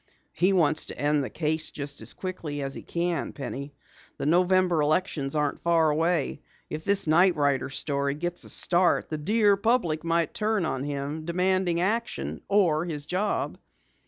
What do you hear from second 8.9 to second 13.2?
the dear public might turn on him, demanding action or his